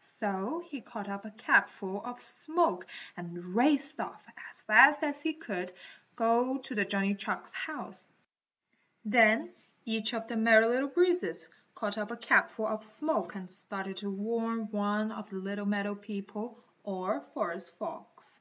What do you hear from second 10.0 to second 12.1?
of the Merry Little Breezes caught up